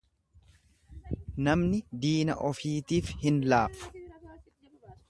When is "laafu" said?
3.55-3.95